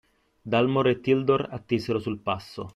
[0.51, 2.69] Dalmor e Tildor attesero sul passo